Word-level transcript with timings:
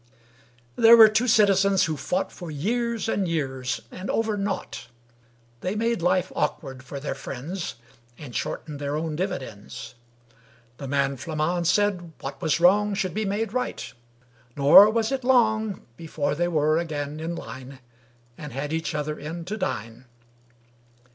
There 0.75 0.97
were 0.97 1.09
two 1.09 1.27
citizens 1.27 1.83
who 1.83 1.95
fought 1.95 2.31
For 2.31 2.49
years 2.49 3.07
and 3.07 3.27
years, 3.27 3.81
and 3.91 4.09
over 4.09 4.35
nought; 4.35 4.87
They 5.59 5.75
made 5.75 6.01
life 6.01 6.31
awkward 6.35 6.81
for 6.81 6.99
their 6.99 7.13
friends, 7.13 7.75
And 8.17 8.35
shortened 8.35 8.79
their 8.79 8.95
own 8.97 9.15
dividends. 9.15 9.93
The 10.77 10.87
man 10.87 11.17
Flammonde 11.17 11.67
said 11.67 12.13
what 12.19 12.41
was 12.41 12.59
wrong 12.59 12.95
Should 12.95 13.13
be 13.13 13.25
made 13.25 13.53
right; 13.53 13.93
nor 14.57 14.89
was 14.89 15.11
it 15.11 15.23
long 15.23 15.85
Before 15.97 16.33
they 16.33 16.47
were 16.47 16.79
again 16.79 17.19
in 17.19 17.35
line 17.35 17.77
And 18.39 18.53
had 18.53 18.73
each 18.73 18.95
other 18.95 19.19
in 19.19 19.45
to 19.45 19.55
dine. 19.55 20.05